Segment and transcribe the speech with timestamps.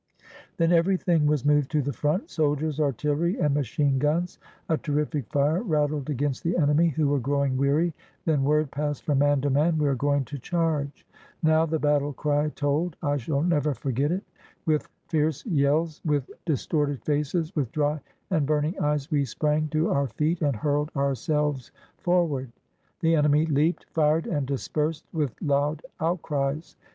[0.57, 4.39] Then everything was moved to the front,— soldiers, artillery, and machine guns.
[4.67, 7.93] A terrific fire rattled against the enemy, who were growing weary.
[8.25, 11.05] Then word passed from man to man: "We are going to charge."
[11.43, 12.95] Now the battle cry told.
[13.03, 14.23] I shall never forget it.
[14.65, 17.99] With fierce yells, with distorted faces, v/ith dry
[18.31, 22.51] and burning eyes, we sprang to our feet and hurled ourselves forward.
[23.01, 26.75] 481 SOUTH AFRICA The enemy leaped, fired, and dispersed with loud out cries.